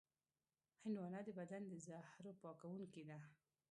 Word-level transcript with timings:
هندوانه 0.83 1.19
د 1.27 1.29
بدن 1.39 1.61
د 1.71 1.73
زهرو 1.87 2.31
پاکوونکې 2.41 3.03
ده. 3.09 3.19